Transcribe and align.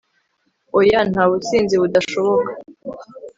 oya, 0.77 0.99
nta 1.11 1.23
businzi 1.29 1.75
budashoboka 1.81 2.51